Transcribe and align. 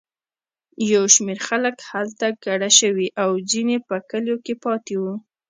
یو 0.93 1.03
شمېر 1.15 1.39
خلک 1.47 1.75
هلته 1.91 2.27
کډه 2.43 2.69
شوي 2.79 3.07
او 3.23 3.29
ځینې 3.51 3.77
په 3.87 3.95
کلیو 4.09 4.37
کې 4.45 4.53
پاتې 4.63 4.95
وو. 5.01 5.13